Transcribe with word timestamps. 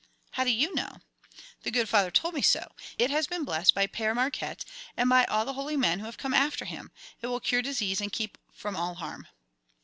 "How 0.31 0.43
do 0.43 0.49
you 0.49 0.73
know?" 0.73 0.97
"The 1.61 1.69
good 1.69 1.87
Father 1.87 2.09
told 2.09 2.33
me 2.33 2.41
so. 2.41 2.71
It 2.97 3.11
has 3.11 3.27
been 3.27 3.43
blessed 3.43 3.75
by 3.75 3.85
Père 3.85 4.15
Marquette 4.15 4.65
and 4.97 5.07
by 5.07 5.25
all 5.25 5.45
the 5.45 5.53
holy 5.53 5.77
men 5.77 5.99
who 5.99 6.05
have 6.07 6.17
come 6.17 6.33
after 6.33 6.65
him. 6.65 6.91
It 7.21 7.27
will 7.27 7.39
cure 7.39 7.61
disease 7.61 8.01
and 8.01 8.11
keep 8.11 8.39
from 8.51 8.75
all 8.75 8.95
harm." 8.95 9.27